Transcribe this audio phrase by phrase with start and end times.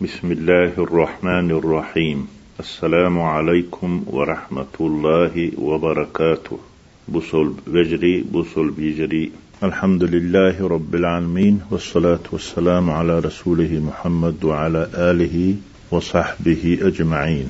[0.00, 2.26] بسم الله الرحمن الرحيم
[2.60, 6.58] السلام عليكم ورحمة الله وبركاته
[7.08, 9.30] بصل بجري بصل بيجري
[9.62, 15.54] الحمد لله رب العالمين والصلاة والسلام على رسوله محمد وعلى آله
[15.90, 17.48] وصحبه أجمعين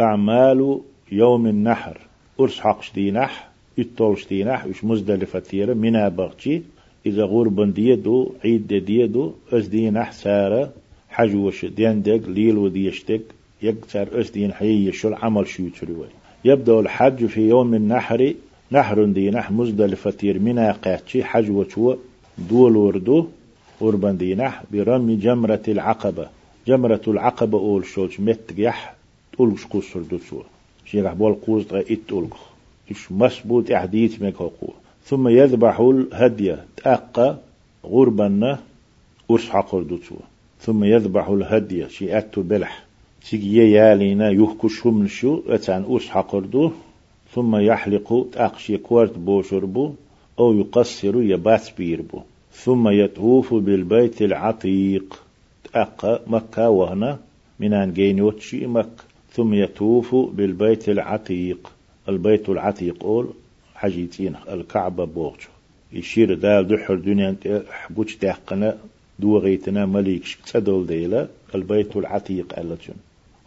[0.00, 0.80] أعمال
[1.12, 1.96] يوم النحر
[2.40, 6.62] أرس حقش دي نح اتولش دي نح وش مزدلفة تيرا منا بغتي
[7.06, 10.72] إذا غربا ديدو عيد ديدو أز دي نح سارة
[11.10, 13.22] حج وش ديندق ليل وديشتك
[13.62, 16.06] يكسر أس دين حي شو العمل شو تروي
[16.44, 18.34] يبدأ الحج في يوم النحر
[18.72, 21.96] نحر دي نح مزدلفة منا قاتشي حج وشو
[22.38, 23.26] دول وردو
[23.80, 26.28] وربان دي نح برمي جمرة العقبة.
[26.66, 28.94] جمرة العقبة أول شولش مت يح
[29.32, 30.42] تولش قصر دوتسوا
[30.84, 32.40] شيخ بول قوز إتولخ
[32.90, 34.50] إيش مسبوط إحديث ميكو
[35.04, 37.36] ثم يذبح الهدية تأقى
[37.84, 38.58] غربنا
[39.30, 39.82] أرس حقر
[40.60, 42.84] ثم يذبح الهدية شي أتو بلح.
[43.22, 46.70] سيجي يالينا يحكو شم شو أتان أرس حقر دو
[47.34, 49.92] ثم يحلق تأقشي كوارت بوشربو
[50.38, 52.20] أو يقصر يبات بيربو.
[52.52, 55.22] ثم يطوف بالبيت العتيق.
[55.72, 57.18] تأقى مكة وهنا
[57.60, 61.72] منان جينوتشي مكة ثم يطوف بالبيت العتيق.
[62.08, 63.26] البيت العتيق أول
[63.74, 65.48] حجيتين الكعبة بوغش
[65.92, 67.36] يشير دال دحر دنيا
[67.70, 68.78] حبوش تحقنا
[69.20, 72.96] دو غيتنا مليك تدول ديلا البيت العتيق ألتون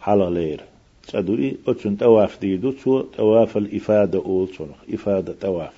[0.00, 0.60] حالا لير.
[1.08, 5.72] تدولي أتون تواف ديدو تو تواف الإفادة أولتون إفادة تواف.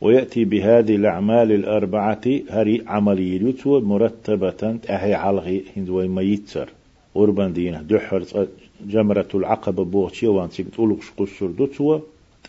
[0.00, 6.68] ويأتي بهذه الأعمال الأربعة هري عملي يتو مرتبة أهي علغي هندوي ما يتسر
[7.14, 8.24] قربان دينا دحر
[8.86, 11.98] جمرة العقبة بوغتي وان سيك تولوكش قصر دوتوا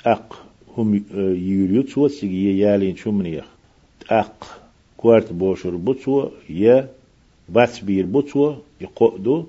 [0.03, 0.44] تأق
[0.78, 1.03] هم
[1.50, 3.45] يوريوتوا سيجي يالين شمنيخ.
[4.09, 4.66] تأق
[4.98, 6.90] كوارت بوشر بوتوا يا
[7.50, 9.45] بات بير بوتوا يقودو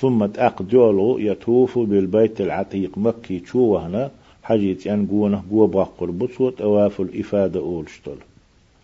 [0.00, 4.10] ثم تأق جولو يطوف بالبيت العتيق مكي تشو هنا
[4.42, 8.16] حاجيت أن جونه جوا باقر بوتوا تواف الإفادة أولشتول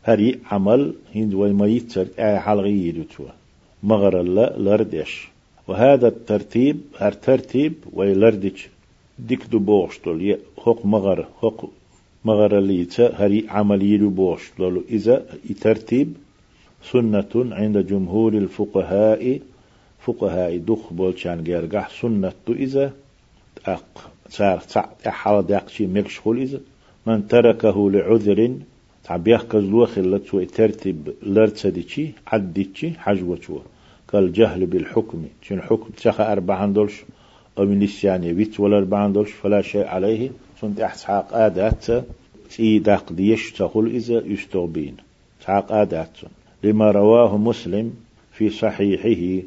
[0.04, 3.26] هري عمل هند وما يتسر آي حلغي يدوتوا
[3.82, 5.28] مغر الله لردش.
[5.68, 8.68] وهذا الترتيب هر ترتيب ويلردش.
[9.18, 11.64] ديك دو بوشتول حق مغر حق
[12.24, 15.26] مغر ليتا هري عملي بوشتول إذا
[15.60, 16.16] ترتيب
[16.92, 19.40] سنة عند جمهور الفقهاء
[20.00, 22.92] فقهاء دخ بولشان جرجح سنة إذا
[23.66, 24.62] أق صار
[25.06, 26.60] حال داقشي مكشخول إذا.
[27.06, 28.54] من تركه لعذر
[29.04, 30.18] تعبيخ كزلوخ اللي
[30.56, 33.62] ترتيب لرتسديشي عديشي حجوة
[34.08, 35.24] كالجهل بالحكم.
[35.42, 37.02] شن حكم؟ تشخى أربعان دولش
[37.58, 40.30] أو من السيانية بيت ولا أربعان دولش فلا شيء عليه.
[40.60, 41.86] سنت أحسحاق آدات
[42.60, 44.96] داق ديش تقول إذا يستوبين
[45.40, 46.10] سحاق آدات
[46.64, 47.94] لما رواه مسلم
[48.32, 49.42] في صحيحه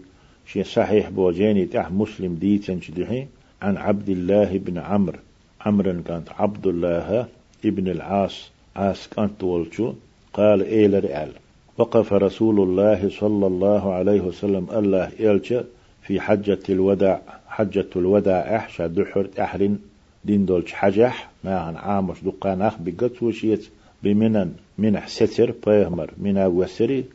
[0.46, 3.26] شي صحيح بوجيني تح مسلم دي تنشدحي
[3.62, 5.20] عن عبد الله بن عمرو.
[5.62, 7.28] عمرو كانت عبد الله
[7.66, 8.52] ابن العاص.
[8.76, 9.94] عاص كانت ولشو
[10.34, 11.30] قال إيلر رئال
[11.78, 15.64] وقف رسول الله صلى الله عليه وسلم الله إلشا
[16.02, 17.22] في حجة الوداع.
[17.48, 19.78] حجة الوداع أحشى دحر أحرن
[20.26, 23.68] دين دولش حجح ما عن عامش دقان أخ بقت وشيت
[24.04, 27.06] بمنن منح ستر بيهمر منا وسري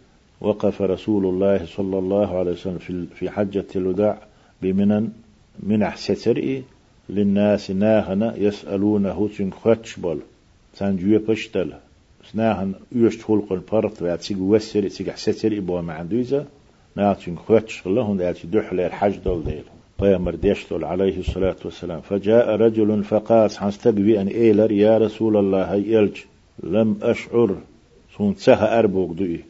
[0.40, 4.18] وقف رسول الله صلى الله عليه وسلم في في حجة الوداع
[4.62, 5.10] بمنن
[5.62, 6.62] منح ستر
[7.08, 10.20] للناس ناهنا يسألونه تنخوتش بول.
[10.74, 11.72] سانجوية بشتل.
[12.32, 16.46] سناهن يوشت خلق فرط ويات سيق وسر سيق ستر إبوا معندوزة
[16.96, 19.64] ناتشن خوتش الله دالتي دحل الحج دول ديل.
[20.00, 22.00] بيامر ديشتول عليه الصلاة والسلام.
[22.00, 26.16] فجاء رجل فقال حنستقبي أن إيلر؟ يا رسول الله هي إلج.
[26.62, 27.56] لم أشعر.
[28.16, 29.44] سون سها أربوك دوئي.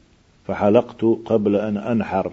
[0.47, 2.33] فحلقت قبل أن أنحر.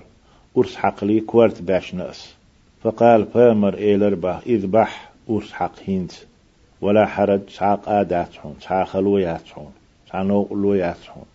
[0.57, 2.35] أرس حقلي كوارت باش نأس.
[2.83, 6.11] فقال بيامر إيلر باه إذبح أرس حق هينت.
[6.81, 9.71] ولا حرج ساق آدات حون ساق خلويات حون
[10.11, 11.25] ساق لويات حون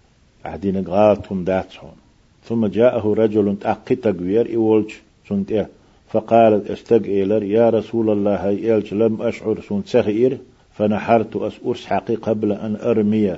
[0.46, 1.96] أهدين غالتهم دات حون
[2.44, 4.92] ثم جاءه رجل تأقيت قوير إيولج.
[5.28, 5.68] سنت إيه
[6.12, 10.38] فقالت استقيلر يا رسول الله هاي لم أشعر سنت سخير
[10.74, 13.36] فنحرت أس أرسحقي قبل أن أرمي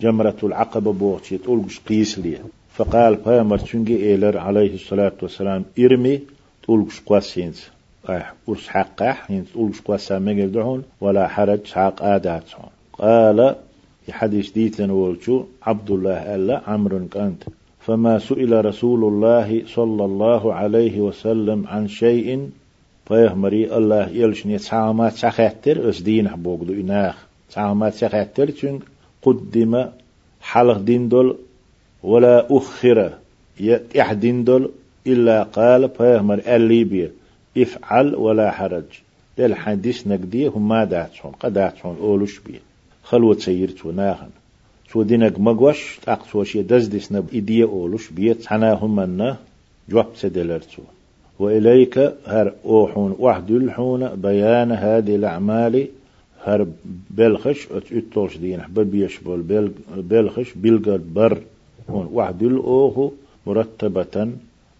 [0.00, 2.38] جمرة العقبة بوغتي تلقش قيس لي
[2.74, 6.20] فقال فيامر تشنجي إيلر عليه الصلاة والسلام إرمي
[6.66, 7.62] تلقش قواسينز
[8.08, 12.44] أح أرس حقح تلقش قواسا مجل دعون ولا حرج حق آدات
[12.92, 13.56] قال
[14.10, 15.16] حديث ديتن
[15.62, 17.42] عبد الله ألا عمرو كانت
[17.86, 22.50] فما سئل رسول الله صلى الله عليه وسلم عن شيء
[23.08, 27.16] فيهمري الله يلشني تعامات سخاتر اسدين حبوغدو إناخ.
[27.54, 28.80] تعامات سخاتر چون
[29.22, 29.86] قدم
[30.40, 31.36] حلق دين دول
[32.02, 33.12] ولا أخر
[33.60, 34.70] يتح دين دول
[35.06, 37.10] إلا قال فيهمر الليبيا
[37.56, 38.84] افعل ولا حرج.
[39.38, 42.58] دل حديث نقدي هم ما داتشون قداتشون أولوش بيه
[43.02, 44.41] خلوة سيرت وناهن سو
[44.96, 49.36] دينك مغوش تاقسوش يدزدس نب إدية أولوش بيت حنا هم أنه
[49.88, 50.82] جواب سدلرتو.
[51.38, 55.88] وإليك هر أوحون واحد الحون بيان هذه الأعمال
[56.44, 56.66] هر
[57.10, 61.38] بلخش اتطولش دين ببيش بول بلخش بلغر بر
[61.88, 63.12] واحد الأوه
[63.46, 64.28] مرتبة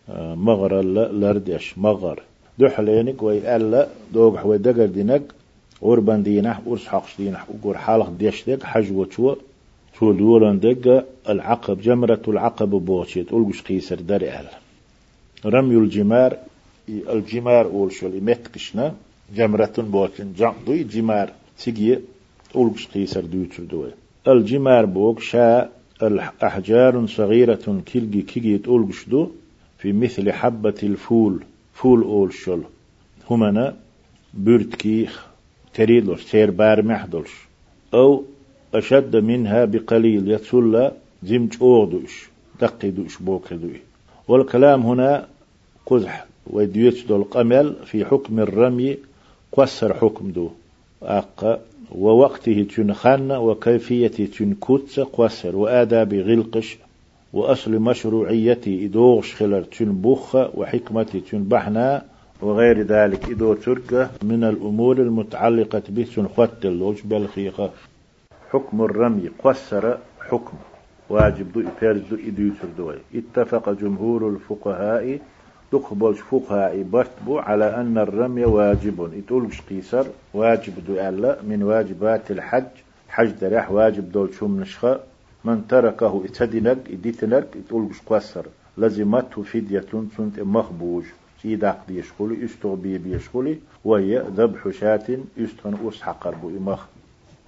[0.08, 0.82] آه، مغر
[1.20, 2.22] لردش مغر.
[2.58, 5.22] دحلينك وي ألا دوغ حوي دقر دينك
[5.82, 8.62] غربان دينح ورس حقش دينح وقور حالق ديش ديك
[10.02, 14.46] حج وتو تو دولان دق العقب جمرة العقب بوشيت ألقش قيسر دار أهل
[15.44, 16.36] رمي الجمار
[16.88, 18.94] الجمار أول شو متكشنا
[19.36, 21.98] جمرة بوشن جمدوي جمار تيجي
[22.56, 23.90] ألقش قيسر دوتر دوي
[24.28, 25.72] الجمار بوك شاء
[26.02, 29.30] الأحجار صغيرة كيلجي كيجي ألقش دو
[29.78, 31.44] في مثل حبة الفول
[31.74, 32.62] فول أول شل
[33.30, 33.76] همنا
[34.34, 35.26] بيرتكيخ
[35.74, 37.32] تريدلش سير بار محدلش
[37.94, 38.24] أو
[38.74, 40.30] أشد منها بقليل.
[40.30, 40.92] يتسلى
[41.22, 42.28] زمج أوغدوش
[42.60, 43.76] دقيدوش بوكدوش.
[44.28, 45.26] والكلام هنا
[45.86, 48.96] قزح وديوت دول قمل في حكم الرمي
[49.52, 50.50] قصر حكم دو.
[51.02, 51.60] أق
[51.94, 55.56] ووقته تنخن وكيفية تنكوتس قصر.
[55.56, 56.78] وآداب غلقش
[57.32, 62.02] وأصل مشروعيتي إدوغش خلر تنبخ وحكمتي تنبحنا
[62.42, 67.70] وغير ذلك إدو ترك من الأمور المتعلقة به تنخوت اللوج بالخيقة
[68.52, 70.56] حكم الرمي قصر حكم.
[71.08, 75.18] واجب دو إفرز دو إدو تردوي اتفق جمهور الفقهاء
[75.72, 79.12] تقبل فقهاء برتبو على أن الرمي واجب.
[79.18, 82.72] إتولش قيسر واجب دو ألا من واجبات الحج.
[83.08, 85.00] حج درح واجب دول شوم نشخة.
[85.44, 88.44] من تركه اتدنك اديتنك اتولش قصر.
[88.78, 89.84] لزمته فدية
[90.18, 91.04] تنت مخبوج.
[91.42, 96.86] سيداق ديشخولي استغبي بيشخولي وهي ذبح شاة استغن أسحقر بو إمخ.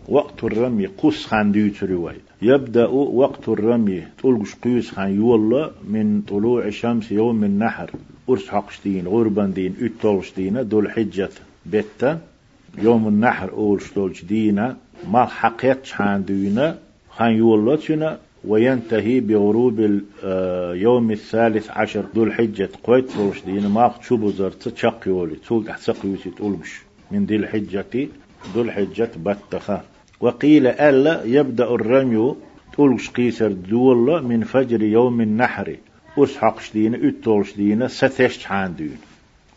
[0.09, 6.67] وقت الرمي قص خان ديوتري واي يبدأ وقت الرمي تلقش قيس خان يولا من طلوع
[6.67, 7.91] الشمس يوم النحر
[8.31, 11.31] أرس حقشتين غربان دين اتولشتين دول حجة
[11.67, 12.21] بيتا
[12.79, 14.77] يوم النحر أولش دولش دينا
[15.13, 16.79] ما حقيت شان دينا
[17.11, 22.05] خان يولا تشنا وينتهي بغروب اليوم آه، الثالث عشر.
[22.15, 27.25] ذو الحجة قويت فروش دين ما تشوبو زرت تشق يولي تول تحسق يوسي تولبش من
[27.27, 28.09] ذي الحجة
[28.55, 29.85] ذو الحجة بتخا
[30.21, 32.35] وقيل ألا يبدأ الرمي
[32.77, 35.77] تولش قيسر دولة من فجر يوم النحر.
[36.19, 38.97] أسحق شدين أتول شدين ستش حاندين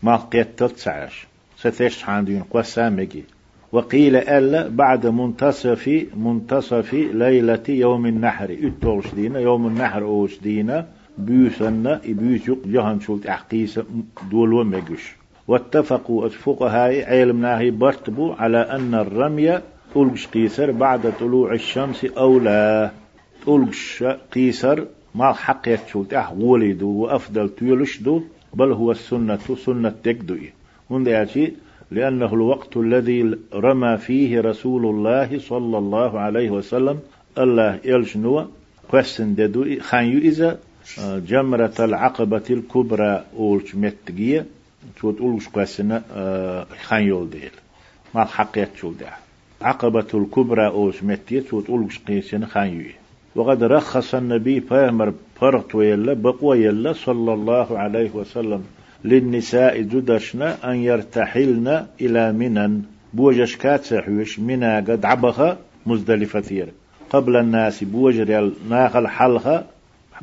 [0.02, 1.26] ما قيت تلتسعش
[1.56, 3.24] ستش حاندين قوسامجي
[3.72, 8.56] وقيل ألا بعد منتصف منتصف ليلة يوم النحر.
[8.62, 10.86] أتول شدين يوم النحر أوش دينا
[11.18, 13.80] بيوسنا بيوسك جهن شلت أحقيس
[14.30, 15.16] دول ومجش
[15.48, 19.60] واتفقوا الفقهاء علمناه برتبوا على أن الرمي
[19.96, 22.90] ألقش قيسر بعد طلوع الشمس أولى
[23.48, 24.04] ألقش
[24.34, 26.14] قيسر ما حق يتشوت.
[26.14, 28.22] أح ولدو وأفضل تيلشدو
[28.54, 30.52] بل هو السنة سنة تكدوي.
[30.90, 31.52] من يأتي
[31.90, 37.00] لأنه الوقت الذي رمى فيه رسول الله صلى الله عليه وسلم.
[37.38, 38.42] الله يلجنوا
[38.92, 40.58] قسن ددو خان إذا
[41.00, 44.46] آه، جمرة العقبة الكبرى أولش متقية.
[44.96, 47.50] تقول أولش قسن آه، خان يولديل
[48.14, 49.27] ما الحق يتشول ده
[49.62, 52.94] عقبة الكبرى أوش متية وتقولش قيسين خانيوي.
[53.34, 58.64] وقد رخص النبي فامر فرط ويلا بقوى يلا صلى الله عليه وسلم
[59.04, 62.82] للنساء جدشنا أن يرتحلن إلى منن
[63.14, 66.66] بوجش كاتسحوش منا قد عبخ مزدلفة
[67.10, 69.64] قبل الناس بوجر ناخل حلخة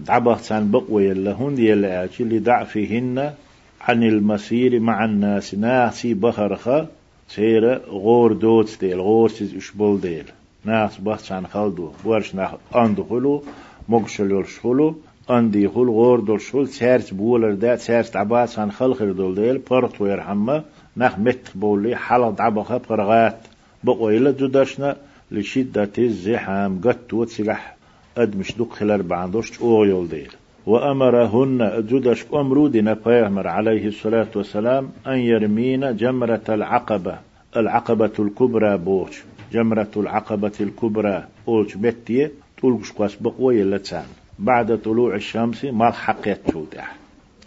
[0.09, 3.33] عبخ سان بقوى يلا هن يلا لضعفهن
[3.81, 6.87] عن المسير مع الناس ناسي بخرخة
[7.27, 10.25] سيرة غور دوت ديل غور سيز اشبول ديل
[10.65, 13.43] ناس بحث عن خلدو بورش ناخ اندو خلو
[13.89, 14.95] مقشل يلش خلو
[15.29, 20.01] اندي خل غور دول شول سيرت بولر دا سيرت عباس عن خلخر دول ديل برت
[20.01, 20.63] ويرحمه
[20.95, 23.37] ناخ مت بولي حلق دعبخة بقرغات
[23.83, 24.97] بقويلة جدشنا
[25.31, 27.75] لشدة الزحام قد وتسلح
[28.17, 30.31] أدمش دق خلال بعندوش أوغيول ديل
[30.65, 37.17] وأمرهن جدش أمرودنا بيغمر عليه الصلاة والسلام أن يرمين جمرة العقبة
[37.57, 42.29] العقبة الكبرى بوش جمرة العقبة الكبرى أولش بتي
[42.61, 44.05] تلقش قاس بقوة يلتسان.
[44.39, 46.95] بعد طلوع الشمس ما الحق يتشوتح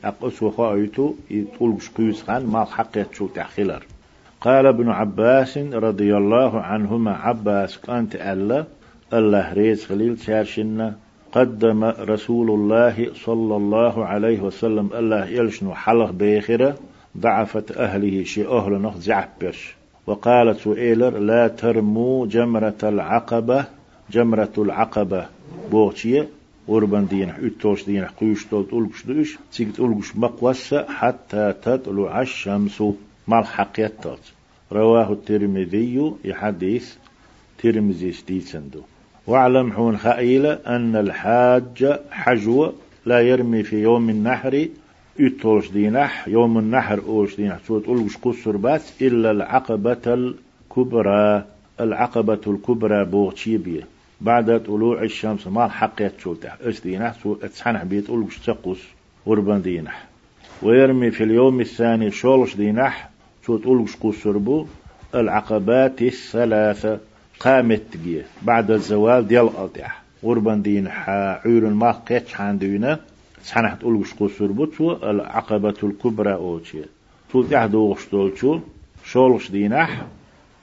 [0.04, 1.14] أقص وخايتو
[1.58, 3.82] تلقش قيوس خان ما الحق يتشوتح خلر.
[4.40, 8.64] قال ابن عباس رضي الله عنهما عباس كانت ألا
[9.12, 10.94] الله ريز خليل شارشنا
[11.38, 16.78] قدم رسول الله صلى الله عليه وسلم الله يلشنو حلق بيخرة
[17.18, 19.74] ضعفت أهله شي أهل نخ زعبش.
[20.06, 23.64] وقالت إيلر لا ترموا جمرة العقبة
[24.10, 25.26] جمرة العقبة.
[25.70, 26.28] بوغشية
[26.68, 29.38] وربان دين إتوش دين قيوش تولت ألقش دوش.
[29.52, 32.82] تيجت ألقش مقوسة حتى تطلع الشمس.
[33.28, 34.18] مع الحقيقة
[34.72, 36.96] رواه الترمذي يحدث
[37.58, 38.82] ترمذي ستيسندو.
[39.28, 42.72] واعلم حون خائلة أن الحاج حجو
[43.06, 44.68] لا يرمي في يوم النحر
[45.18, 47.58] يتولش دينح يوم النحر أولش دينح.
[47.66, 51.44] سوت ألقش قصر بس؟ إلا العقبة الكبرى.
[51.80, 53.82] العقبة الكبرى بوغتشيبية
[54.20, 58.80] بعد طلوع الشمس ما الحق يتشوتح اس دينح؟ سو اتسحنح بيت ألقش تقص؟
[59.26, 60.04] وربان دينح.
[60.62, 63.10] ويرمي في اليوم الثاني شولش دينح.
[63.46, 64.66] سوت ألقش قصر بو؟
[65.14, 66.98] العقبات الثلاثة.
[67.40, 69.90] قامت تجيه بعد الزوال ديال قطع
[70.22, 73.00] وربان دين حا عير ما قيتش عندنا
[73.42, 76.82] سحنا تقول وش قصر بتو العقبة الكبرى أوتشي
[77.32, 78.60] تو يحدو وشتولشو
[79.04, 80.02] شولش دينح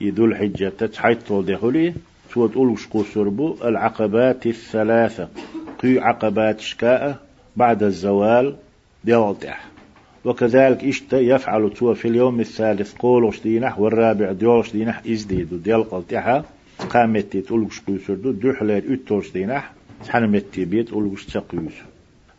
[0.00, 1.94] يدل حجة تتحيط طول دخولي
[2.32, 5.28] تو تقول وش قصر بو العقبات الثلاثة.
[5.82, 7.18] قي عقبات شكاء.
[7.56, 8.56] بعد الزوال
[9.04, 9.54] ديال قطع
[10.24, 16.44] وكذلك إشت يفعل تو في اليوم الثالث؟ قولوش دينح والرابع ديوش دينح إزديد ديال قلتها
[16.78, 19.72] قامتي تولغش قيسردو دوحلر اتوش دينح
[20.08, 21.72] حنمتي بيت أولغش تقيس.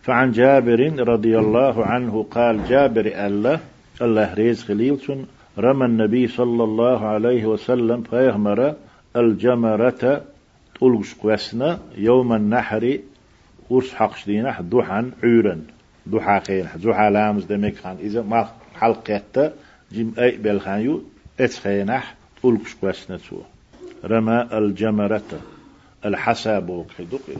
[0.01, 3.59] فعن جابر رضي الله عنه قال جابر الله
[4.01, 5.27] الله ريز خليلسون
[5.57, 8.75] رمى النبي صلى الله عليه وسلم فيغمر
[9.15, 10.23] الجمرة
[10.79, 12.99] تولغش قوسنا يوم النحر
[13.69, 15.61] ورس حقش دينح دوحا عورا
[16.05, 17.97] دوحا خين دوحا لامز دمك خان.
[17.99, 19.53] إذا ما حلقة
[19.91, 21.03] جيم أي بالخانيو
[21.39, 23.56] اتخينح تولغش قوسنا تسوه
[24.05, 25.41] رمى الجمرة
[26.05, 27.37] الحسا بوك دقي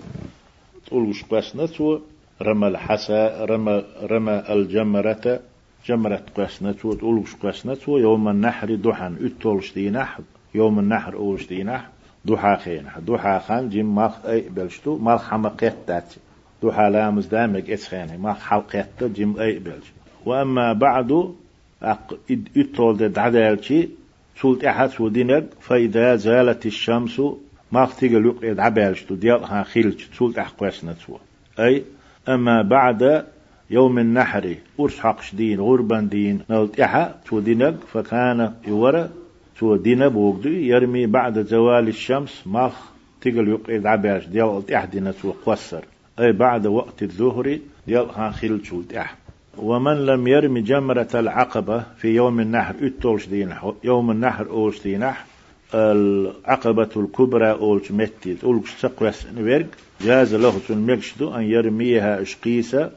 [0.86, 2.00] تقول وش نتو
[2.42, 5.40] رمى الحسا رمى رمى الجمرة
[5.86, 10.20] جمرة قاس نتو تقول وش قاس نتو يوم النحر دحن اتول شتينح
[10.56, 11.90] يوم النحر اول شتينح
[12.26, 16.20] دوحا خينح دوحا خان جيم ماخ أي بلشتو ماخ حمقيت داتي
[16.62, 19.92] دوحا لامز دامك اتخيني ماخ حلقيت جيم أي بلش
[20.26, 21.34] وأما بعد
[22.58, 23.90] اتول دعدالشي
[24.42, 27.22] سولت أحد سودينك فإذا زالت الشمس
[27.72, 31.20] ما اختيق لوق يدعبالش ديال ها خيلش سولت أحقواش نتسوى
[31.60, 31.84] أي
[32.30, 33.26] أما بعد
[33.70, 37.16] يوم النحر ورش حقش دين غربان دين نولت إحا
[37.94, 39.10] فكان يورا
[39.60, 42.74] سودينا بوغدي يرمي بعد زوال الشمس ماخ
[43.22, 45.86] تيجل يوق يدعبالش ديال أحد نتسوى قوسر.
[46.20, 49.18] أي بعد وقت الظهر ديال ها خيلش أحد
[49.58, 55.26] ومن لم يرمي جمرة العقبة في يوم النحر اتولش دينح يوم النحر أولش دينح
[55.74, 59.66] العقبة الكبرى أولش متي أولش سقوس نورق
[60.02, 62.92] جاز له تنمكشدو أن يرميها إشقيسة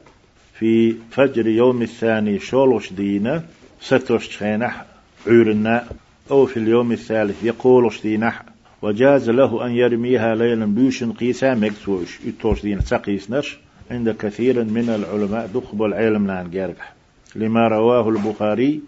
[0.59, 3.43] في فجر يوم الثاني شولش دينة.
[3.81, 4.85] ستوش خينح
[5.27, 5.87] عورنا.
[6.31, 8.43] أو في اليوم الثالث يقولش دينح
[8.81, 12.81] وجاز له أن يرميها ليلا بيوشن قيسا مكسوش اتولش دينة.
[12.81, 13.57] سقيس نش
[13.91, 16.93] عند كثير من العلماء دخب العلم نان جارح
[17.35, 18.81] لما رواه البخاري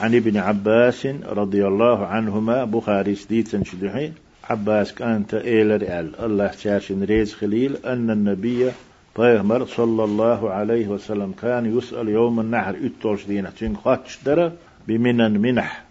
[0.00, 4.12] عن ابن عباس رضي الله عنهما بخاري سديد شدحي
[4.50, 8.70] عباس كانت إيل رئال الله شاشن ريز خليل أن النبي
[9.18, 13.50] بيغمر صلى الله عليه وسلم كان يسأل يوم النحر اتوش دينة.
[13.50, 14.52] تنخاتش درة
[14.88, 15.84] بمنن منح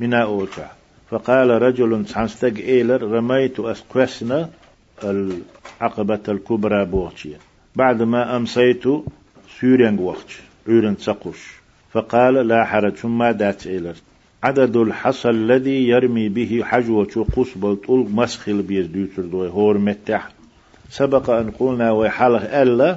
[0.00, 0.66] منا أوتع
[1.10, 4.48] فقال رجل سانستق إيلر رميت أسقسنا
[5.04, 6.84] العقبة الكبرى
[7.76, 8.84] بوغتشيا بعدما أمسيت
[9.60, 11.38] سوريان وقت عورن تسقش
[11.92, 13.94] فقال لا حرج ثم دات إلر
[14.42, 20.28] عدد الحصى الذي يرمي به حجوة قصبة طول مسخل بيز ديوتر دوي هور متح
[20.90, 22.96] سبق أن قلنا وحلق ألا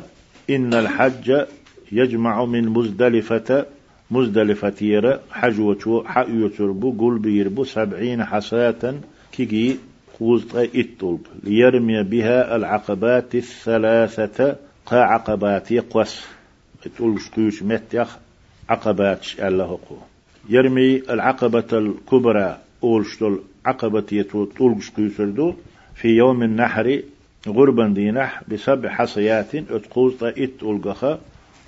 [0.49, 1.45] إن الحج
[1.91, 3.65] يجمع من مزدلفة
[4.11, 6.27] مزدلفة يرى حجوة حق
[6.59, 8.95] بو قل بيربو سبعين حصاة
[9.31, 9.77] كيجي
[10.19, 16.25] قوزت إتولب ليرمي بها العقبات الثلاثة قا عقبات يقوس
[16.95, 18.17] تقول شكوش متيخ
[18.69, 19.97] عقبات الله قو
[20.49, 25.53] يرمي العقبة الكبرى أول شتول عقبة يتول شكوسردو
[25.95, 27.01] في يوم النحر
[27.47, 31.19] غربا دينح بسبع حصيات اتقوز ات ألقخا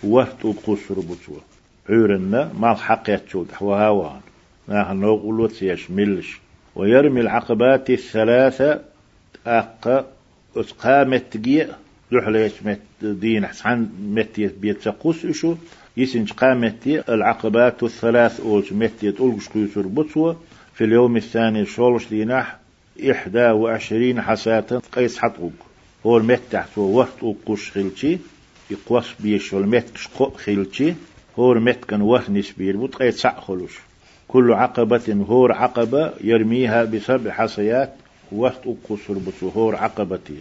[0.03, 1.41] وفت القصر بطوة
[1.89, 4.19] عورنا ما الحق يتشود وهاوان
[4.69, 5.51] نحن نقول
[5.89, 6.39] ملش
[6.75, 8.81] ويرمي العقبات الثلاثة
[9.47, 10.05] أق
[10.55, 11.77] أتقامت تجيه
[12.11, 15.55] لحليش مت دين حسن متي بيتسقوس إشو؟
[15.97, 20.37] يسنج قامتي العقبات الثلاث أولش متي تلقش قيسر بطوة.
[20.73, 22.57] في اليوم الثاني شولش ديناح
[23.11, 25.53] إحدى وعشرين حساة قيس حطوك
[26.05, 28.17] هو المتح هو وقت وقوش خلشي
[28.71, 30.93] يقوس بيش والمتكش قو خلشي
[31.39, 33.79] هو المتكن وقت نسبير بطقيت سع خلوش
[34.27, 37.93] كل عقبة هور عقبة يرميها بسبع حصيات
[38.31, 40.37] وقت أقصر بصهور عقبتي.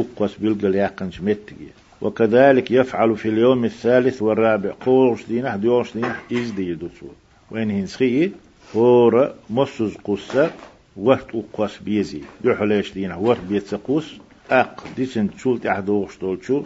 [0.00, 1.68] أقص بالقل يقنش متقي
[2.00, 4.72] وكذلك يفعل في اليوم الثالث والرابع.
[4.86, 7.06] قوش دينه ديوش دينه إزدي دوتو
[7.50, 8.30] وين هنسخي
[8.76, 10.50] هور مصز قصة
[10.96, 12.20] وقت أقص بيزي.
[12.44, 14.14] دوحليش دينه؟ وقت بيتسقوس
[14.50, 16.62] أق ديسن تشولت أحدوش دولشو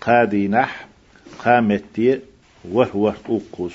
[0.00, 0.86] قادي نح
[1.44, 2.20] قامتي
[2.72, 3.72] وقت وقت أقص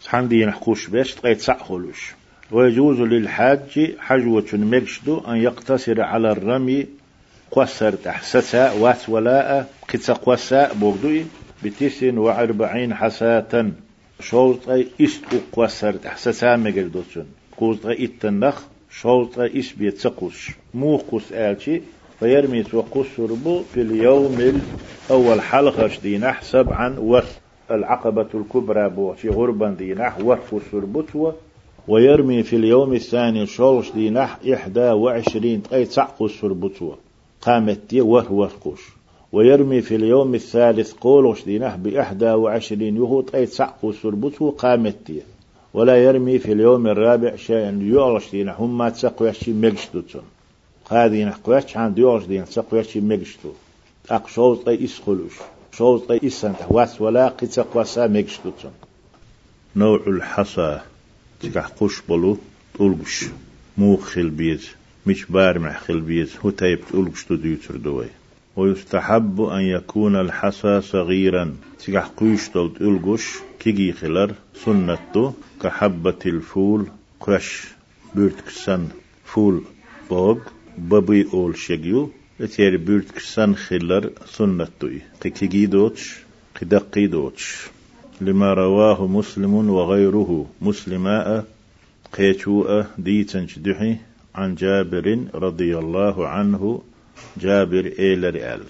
[0.00, 2.12] سحن دين حقوش بس تقيت سأخلوش
[2.52, 6.86] ويجوز للحاج حجوة مجشدو أن يقتصر على الرمي
[7.54, 11.24] قصر تحسسا وات ولاء قصة قوسا بوغدوي
[11.62, 13.70] بتسن وأربعين حساة
[14.20, 14.68] شوط
[15.00, 20.50] است قصر تحسسا مجردوتون قوز إتنخ شوط إس بيتسقوش.
[20.74, 21.80] مو قوس آلشي
[22.20, 24.60] فيرمي وقصر بو في اليوم
[25.10, 27.38] الأول حلقة دينح سبعا وث.
[27.70, 31.36] العقبة الكبرى بو في غربا دينح وحف سربتوة
[31.88, 36.98] ويرمي في اليوم الثاني شولش دينح إحدى وعشرين أي تعقو سربتوة
[37.46, 38.80] قامت وهو قوش.
[39.32, 45.12] ويرمي في اليوم الثالث قولش دينح بإحدى وعشرين يهوت أي تعقو سربتوة قامت
[45.74, 50.22] ولا يرمي في اليوم الرابع شيئا يعلش دينح هم ما تسقوا يشي مجشتوتون
[50.84, 53.48] قادين قوش عن ديوش دين تسقوا يشي مجشتو
[54.10, 55.34] أقشوز أي إسخلوش.
[55.78, 58.72] شوز طي إسان واس ولا قيتق واسا ميكشتوتون
[59.76, 60.80] نوع الحصى
[61.40, 62.36] تكح قش بلو
[62.78, 63.24] تولغش
[63.78, 64.68] مو خل بيز
[65.06, 68.06] مش بار مع خل بيز هو تايب تولغش تديوتر دوي
[68.56, 71.56] ويستحب أن يكون الحصى صغيرا.
[71.78, 73.26] تكح قيش تولغش
[73.60, 76.86] كيجي خلر سنته كحبة الفول
[77.20, 77.64] قش.
[78.14, 78.88] بيرتكسن
[79.24, 79.62] فول
[80.10, 80.38] بوغ
[80.78, 82.10] بابي أول شجيو.
[82.40, 86.14] اتير بيرت كسان خلر سنتوي قكيجي دوتش
[86.60, 87.66] قدقي دوتش.
[88.20, 91.44] لما رواه مسلم وغيره مسلماء
[92.12, 93.96] قيتوء ديتنش دحي
[94.34, 96.82] عن جابر رضي الله عنه
[97.36, 98.62] جابر إيل رئال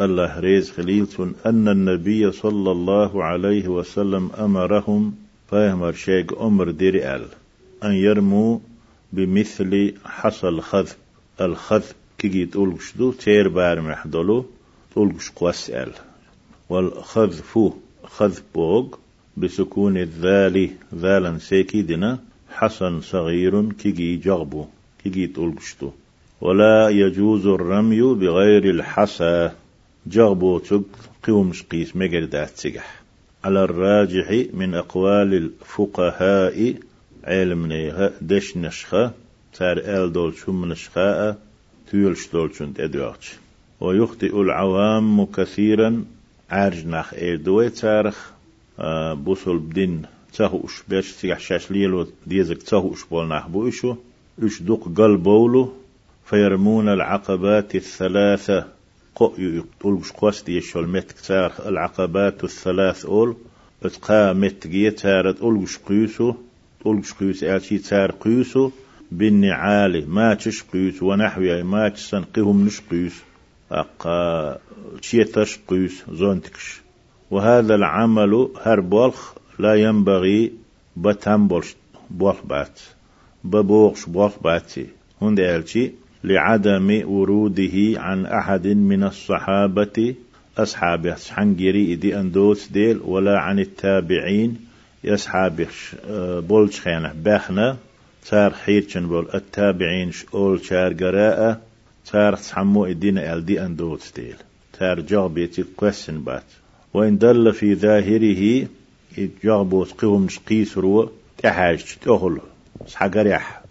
[0.00, 5.14] الله ريز خليلتون أن النبي صلى الله عليه وسلم أمرهم
[5.50, 7.24] فاهمر شيك أمر رئال
[7.84, 8.58] أن يرموا
[9.12, 10.96] بمثل حصل خذب
[11.40, 14.46] الخذب كيجي تولغش دو تير بار محدولو
[14.94, 15.92] تولغش قواسئل
[16.68, 17.58] والخذف
[18.04, 18.86] خذ بوغ
[19.36, 22.18] بسكون الذال ذالا سيكي دنا
[22.50, 24.66] حسن صغير كيجي جغبو.
[25.04, 25.90] كيجي تولغشتو
[26.40, 29.54] ولا يجوز الرمي بغير الحسا
[30.06, 30.84] جغبو تق
[31.22, 33.02] قومش قيس مقردات تسجح
[33.44, 36.74] على الراجح من أقوال الفقهاء
[37.24, 39.12] علم نيها دش نشخة.
[39.54, 41.38] تار آل دول شم نشخاء
[41.90, 43.34] تيولش دولشنت ادواتش
[43.80, 46.04] ويخطئ العوام كثيرا.
[46.50, 48.30] عارج ناخ ايردوي تارخ.
[48.78, 50.02] آه بوصل بدين
[50.34, 53.86] تهوش باش تيح شاش ليلو ديزك تهوش بول اش
[54.60, 55.72] دوق قلبولو
[56.24, 58.66] فيرمون العقبات الثلاثة.
[59.14, 63.36] قو يقولش قوست يشول تارخ العقبات الثلاث أول.
[63.82, 66.34] اتقا متجي تارت أولش قيسو
[66.86, 68.70] أولش قيس آتي تار قيسو
[69.12, 73.22] بالنعال ما تشقيس ونحوها ما تسنقهم نشقيس
[73.72, 74.58] أقا
[75.02, 76.80] تشيتش قيس زونتكش.
[77.30, 80.52] وهذا العمل هر بولخ لا ينبغي
[80.96, 81.76] بتم بولش
[82.10, 82.80] بولخ بات.
[83.50, 84.86] ببوغش بولخ باتي.
[85.22, 85.90] هند ألشي
[86.24, 90.14] لعدم وروده عن أحد من الصحابة
[90.58, 94.56] أصحابه حنجري إدي أندوس ديل ولا عن التابعين
[95.04, 95.66] يصحابه
[96.48, 97.76] بولش خيانة باخنا
[98.28, 99.28] تار حيرشن بول.
[99.34, 101.60] التابعين أول شار قراءة
[102.12, 104.36] تار تحمو الدين الدي أندوت ستيل
[104.78, 106.48] تار جغبيتي كويسن بات.
[106.94, 108.66] وإن دل في ظاهره
[109.44, 111.10] جغبوت قوم قيس رو
[111.42, 112.40] تحاج تأهل
[112.86, 113.62] سحقريح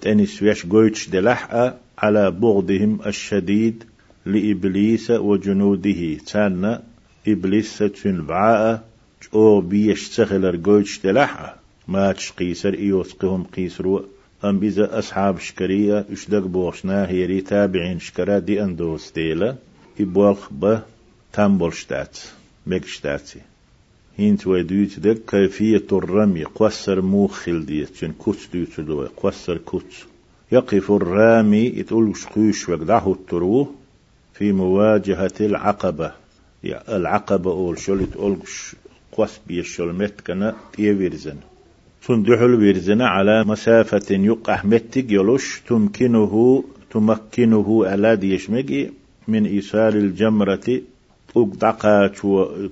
[0.00, 3.84] تاني سويش قويتش دلح على بغضهم الشديد
[4.26, 6.14] لإبليس وجنوده.
[6.26, 6.82] تانا
[7.28, 8.84] إبليس تنبعاء
[9.34, 11.54] أو بيش تخلر قويتش دلح
[11.88, 14.04] ما قيسر إيوس قهم قيسرو
[14.44, 19.56] أم بيزا أصحاب شكرية اشدق بوشنا هيري تابعين شكرا دي أندوس ديلا
[20.00, 20.82] إبوالخ با
[21.32, 22.18] تامبولشتات
[22.66, 23.40] مكشتاتي
[24.18, 29.92] هينت ويدوت دك كيفية الرمي قصر موخل ديت جن كوت دوت دو قصر كوت
[30.52, 33.74] يقف الرامي يتقول شقوش وقدعه التروه
[34.34, 36.12] في مواجهة العقبة.
[36.88, 38.36] العقبة أول شو تقول
[39.12, 41.36] قوس بيشول متكنا تيويرزن
[42.06, 48.90] تندحل ويرزنا على مسافة يقع متك يلوش تمكنه تمكنه على ديشمجي
[49.28, 50.80] من إيصال الجمرة
[51.36, 52.06] أقدقا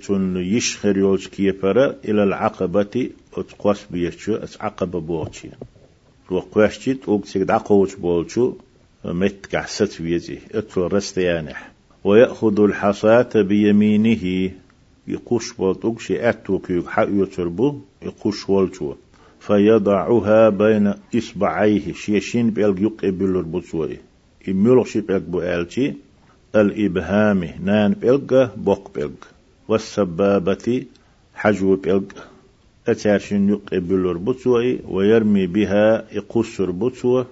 [0.07, 5.49] تون يشخر يولش كيفر إلى العقبة أتقوس بيشو أس عقبة بوغشي
[6.31, 8.55] وقوشتي تقوك دقوش بولشو
[9.05, 11.71] مت كحست بيزي اتو رستيانح
[12.05, 14.51] ويأخذ الحصاة بيمينه.
[15.09, 18.95] يقوش بولتوكشي أتو كيوك حق يتربو يقوش والشو
[19.41, 21.93] فيضعها بين إصبعيه.
[21.93, 23.97] شيشين بيلق يقبل البطوي
[24.49, 25.95] يميلغ شي بيلق بوالشي
[26.61, 29.29] الإبهام نان بيلق بوق بيلق
[29.69, 30.85] والسبابة
[31.35, 32.29] حجو بيلق
[32.89, 37.27] أتارشن يقبل البطوي ويرمي بها يقصر بطوي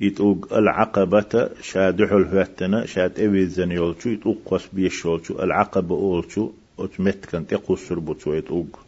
[0.00, 7.98] يتوق العقبة شادح الفتنة شاد أويزن يولشو يتوق قص بيشولشو العقبة أولشو أتمت كان تقصر
[7.98, 8.78] بطوي يتوق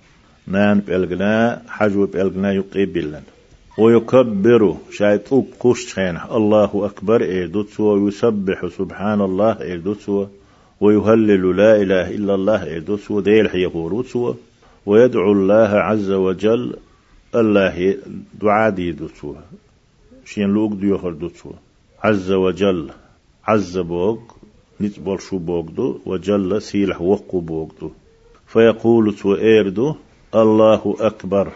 [0.47, 3.23] نان بلغنا حجو بلغنا يقبلن.
[3.79, 4.77] ويكبر.
[4.91, 6.37] شايطوب قوش خينه.
[6.37, 7.23] الله أكبر.
[7.23, 9.63] إيدوتسو ويسبح سبحان الله.
[9.63, 10.27] إيدوتسو
[10.81, 11.57] ويهلل.
[11.57, 12.65] لا إله إلا الله.
[12.65, 14.35] إيدوتسو ديل حيقوروتسو
[14.87, 16.77] ويدعو الله عز وجل.
[17.35, 17.97] الله
[18.43, 19.35] دعاء ديدوتسو
[20.25, 21.51] شين لوك ديوخر دوتسو.
[22.05, 22.91] عز وجل.
[23.47, 24.19] عز بوغ.
[24.81, 27.91] نتبول شو بوغدو وجل سيلح وقو بوغدو
[28.47, 29.95] فيقول تو إيردو
[30.35, 31.53] الله أكبر.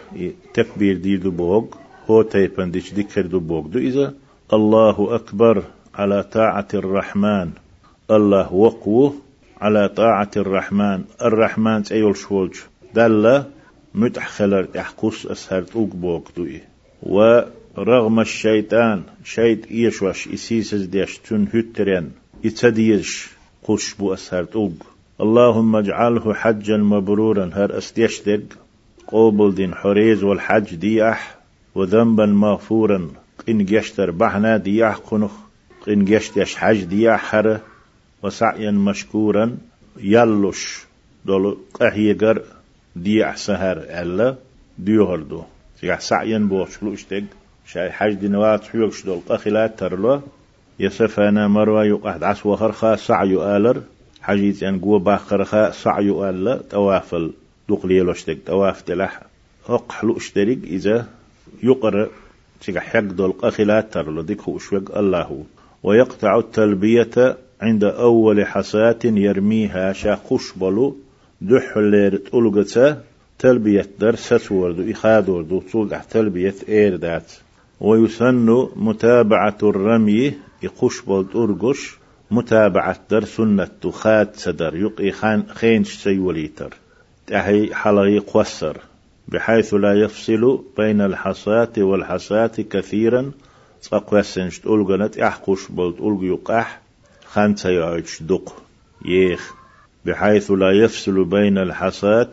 [0.53, 1.65] تكبير ديدو بوغ.
[2.11, 3.79] هو تيبن ديش ذكر دو بوغ دو.
[3.79, 4.13] إذا
[4.53, 5.63] الله أكبر
[5.95, 7.49] على طاعة الرحمن.
[8.11, 9.13] الله وقوه
[9.61, 11.03] على طاعة الرحمن.
[11.21, 12.55] الرحمن تأيول شولج.
[12.95, 13.43] دل
[13.95, 16.45] متح خلر تحقص أسهر دو.
[16.45, 16.63] إيه
[17.03, 22.11] ورغم الشيطان شيط إيشوش إسيسز ديش تن هترين
[22.43, 23.29] يتديش
[23.63, 24.73] قش بو أسهر توق
[25.21, 27.49] اللهم اجعله حجا مبرورا.
[27.53, 28.43] هر استيشتق
[29.07, 31.40] قوبل دين حريز والحج دياح.
[31.75, 33.09] وذنبا مغفورا.
[33.47, 35.31] قن جشتر بحنا دياح قنخ
[35.87, 37.59] قن جشتش حج دياح حر
[38.23, 39.57] وسعيا مشكورا.
[39.97, 40.85] يلوش
[41.25, 42.41] دول قهيقر
[42.95, 44.35] دياح سهر ألا
[44.77, 45.43] ديوهردو
[45.81, 47.23] سيح سعيا بوشلو اشتق
[47.67, 50.21] شاي حج دي نوات حيوكش دول قخلات ترلو.
[50.79, 53.81] يسفانا مروى يقعد عسوى خرخا سعيو آلر.
[54.21, 57.31] حجيت أن قوة باخرخا سعيو آلر توافل
[57.69, 59.21] دقلي لوشتك تواف تلح
[59.69, 61.07] أقحلو اشترك إذا
[61.63, 62.09] يقر
[62.61, 65.43] تيجا حق دول قخلات ترلو ديك هو الله.
[65.83, 70.97] ويقطع التلبية عند أول حصاة يرميها شا قشبلو
[71.41, 73.03] دح اللير تلقتا
[73.39, 77.31] تلبية در ستوردو إخادوردو تصول تلبية إير دات
[77.79, 80.33] ويسن متابعة الرمي
[80.63, 81.97] يقشبل ترقش
[82.31, 86.73] متابعة در سنة خاد سدر يقي خان خينش سيوليتر.
[87.27, 88.77] تحي حلغي قوسر.
[89.31, 93.31] بحيث لا يفصل بين الحصاة والحصاة كثيرا.
[93.81, 96.81] تقوسنش تقولغنت احقش بلت ألغ يقاح
[97.25, 98.55] خانتا يعيش دق
[99.05, 99.53] يخ
[100.05, 102.31] بحيث لا يفصل بين الحصاة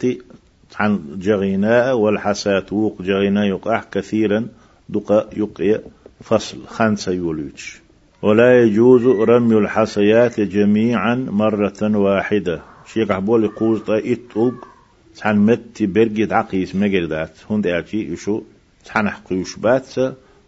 [0.77, 4.49] عن جغيناء والحصاة وق جغيناء يقاح كثيرا
[4.89, 5.81] دق يقي
[6.23, 7.81] فصل خانتا يوليش
[8.23, 12.61] ولا يجوز رمي الحصيات جميعا مرة واحدة
[12.93, 14.19] شيخ عبول يقول طيب
[15.19, 18.43] تحن مت برجد عقيس مجردات هند أرتي يشو
[18.85, 19.95] تحن حقيش بات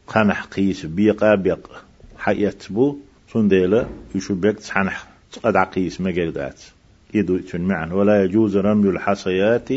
[0.07, 1.85] قن حقيس بيقا بيق
[2.19, 2.97] حيتبو
[3.33, 4.91] سنديلا يشو بيق تحن
[5.33, 6.61] تقد عقيس مجردات
[7.15, 9.69] يدو معا ولا يجوز رمي الحصيات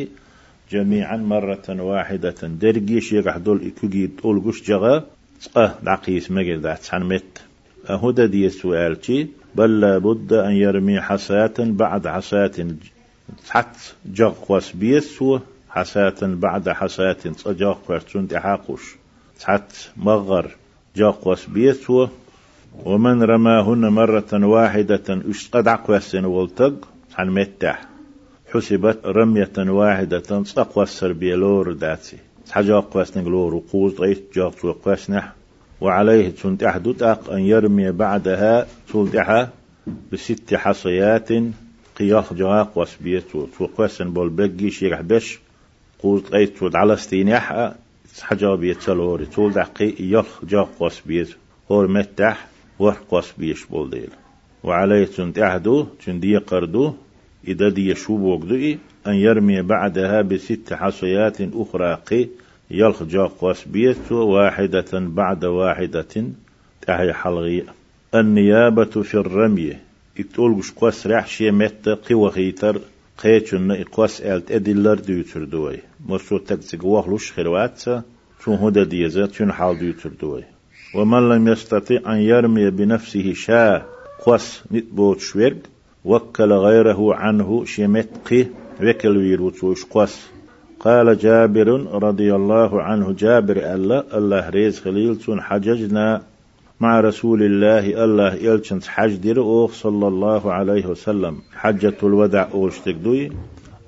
[0.71, 2.35] جميعا مرة واحدة.
[2.61, 5.05] درجي شيخ حدول إكوجي تقول قش جغا.
[5.43, 7.41] تقه عقيس مجردات تحن مت.
[7.89, 12.51] أهدى دي السؤال بل لابد أن يرمي حصاة بعد حصاة
[13.49, 18.95] حت جغ قوس بيسو حسات بعد حسات تجاق فرتون تحاقش
[19.43, 20.55] حت مغر
[20.95, 22.07] جاق قوس بيسو
[22.85, 27.85] ومن رماهن مرة واحدة اشتقد قوسن والتق عن متح.
[28.53, 32.17] حسبت رمية واحدة تقوى السربية لور داتي.
[32.51, 35.33] حجاق قوس نقلور وقوز غيت جاق قوسنح
[35.81, 39.47] وعليه تنتحدت أن يرمي بعدها تلتحى
[40.11, 41.29] بست حصيات
[41.99, 45.39] قياخ جاق وسبيت وقوسن بول بقي شيرح بش
[45.99, 47.73] قوت قيت ود على استينيح
[48.21, 51.35] حجا بيتسلوري تول دقي يخ جاق وسبيت
[51.71, 52.47] هور متح
[52.79, 54.09] ورق وسبيش بول ديل.
[54.63, 56.93] وعليه تنتعدو تندي قردو
[57.47, 58.75] إذا دي شو بوغدو
[59.07, 62.27] أن يرمي بعدها بست حصيات أخرى قي
[62.71, 66.13] يلخ جاق وسبيت واحدة بعد واحدة
[66.81, 67.63] تهي حلغي.
[68.15, 69.77] النيابة في الرمي.
[71.25, 72.81] شي مت قوة غيتر
[73.17, 77.83] قيتشن إقواس ألت أدلر ديوتر دوي مرسو تكتك وغلوش خيروات
[78.43, 80.43] شو هدى ديزا تون حال ديوتر دوي
[80.95, 83.85] ومن لم يستطيع أن يرمي بنفسه شاء
[84.25, 85.57] قوس نتبوت شويرق
[86.05, 88.45] وكل غيره عنه شمتقي
[88.81, 90.15] وكل ويروتوش قوس
[90.79, 91.67] قال جابر
[92.03, 96.21] رضي الله عنه جابر الله الله ريز خليل حججنا
[96.79, 101.35] مع رسول الله الله يلشنس حج دير صلى الله عليه وسلم.
[101.53, 103.31] حجة الودع أوشتك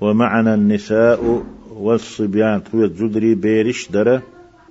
[0.00, 4.22] ومعنا النساء والصبيان تويت جدري بيرش درة.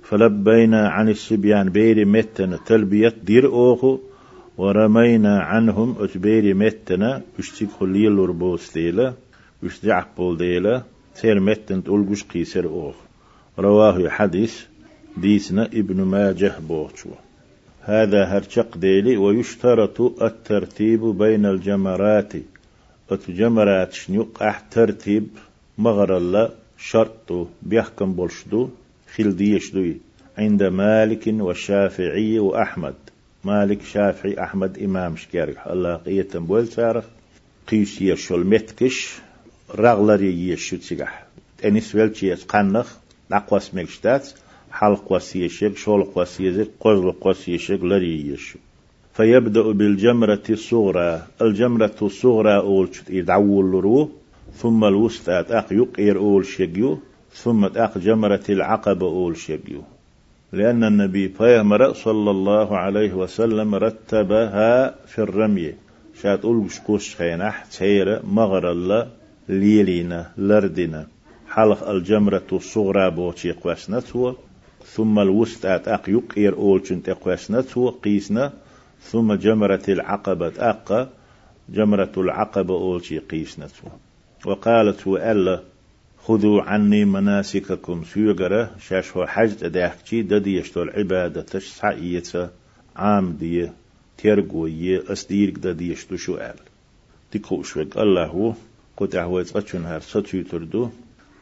[0.02, 3.98] فلبينا عن الصبيان بيري متنا تلبية دير أوخو
[4.58, 9.12] ورمينا عنهم أتبيري متنا اشتك خليل ربوس ديلا.
[9.64, 10.82] اشتعق بول ديلا.
[11.14, 12.94] سير متن تقول قيسر أوخ.
[13.58, 14.60] رواه حديث
[15.16, 17.25] ديسنا ابن ماجه بوچو
[17.88, 22.32] هذا هرشق ديلي ويشترط الترتيب بين الجمرات.
[23.12, 25.28] الجمرات شنيق ترتيب
[25.78, 28.68] مغر الله شرط بيحكم بولشدو
[29.14, 29.96] خل ديشدوي
[30.38, 32.94] عند مالك والشافعي وأحمد.
[33.44, 37.04] مالك شافعي أحمد إمام شكارك الله قيتم بول سارخ
[37.68, 39.14] قيس يشول متكش
[39.74, 41.26] رغلري يشو تسيقح
[41.58, 42.96] تنس ويلتي يتقنخ
[43.30, 44.28] نقوس مكشتات
[44.78, 48.58] حلق وسيشك شولق وسيشك قزلق وسيشك لري يشو
[49.16, 51.22] فيبدأ بالجمرة الصغرى.
[51.42, 54.10] الجمرة الصغرى أول يدعول رو
[54.54, 56.98] ثم الوسطى أق يقير أول شجيو
[57.32, 59.82] ثم أق جمرة العقبة أول شجيو
[60.52, 65.72] لأن النبي فيهمر صلى الله عليه وسلم رتبها في الرمي.
[66.22, 67.64] شات أول شكوش خينح
[68.24, 69.08] مغر الله
[69.48, 71.06] ليلينا لردنا.
[71.48, 74.34] حلق الجمرة الصغرى بوشي قواسنتو
[74.94, 78.52] ثم الوسطى أق يقير أول شنت قواسنتو قيسنا
[79.02, 81.08] ثم جمرة العقبة أق
[81.68, 83.88] جمرة العقبة أول شي قيسنتو
[84.46, 85.62] وقالت وألا
[86.24, 92.50] خذوا عني مناسككم سيغرة شاشو حج داخشي ددي يشتو العبادة تشسعية
[92.96, 93.70] عام دي
[94.18, 96.58] تيرقوية أسديرك ددي يشتو شوال
[97.32, 98.54] تكو شوك الله
[98.96, 100.90] قد أهويت أتشن هار ستو تردو.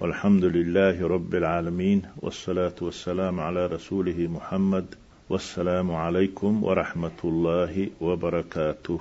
[0.05, 4.85] والحمد لله رب العالمين والصلاة والسلام على رسوله محمد
[5.31, 9.01] والسلام عليكم ورحمة الله وبركاته.